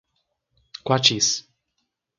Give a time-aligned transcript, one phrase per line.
[0.83, 1.29] Quatis